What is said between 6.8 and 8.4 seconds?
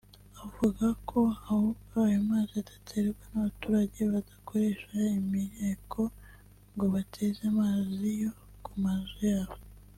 batege amazi yo